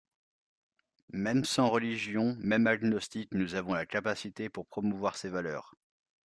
Même 1.13 1.45
sans 1.45 1.69
religion, 1.69 2.35
même 2.39 2.65
agnostique, 2.65 3.29
nous 3.33 3.53
avons 3.53 3.75
la 3.75 3.85
capacité 3.85 4.49
pour 4.49 4.65
promouvoir 4.65 5.15
ces 5.15 5.29
valeurs. 5.29 5.75